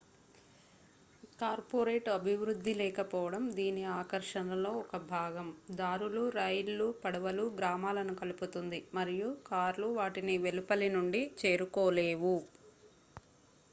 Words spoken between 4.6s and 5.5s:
ఒక భాగం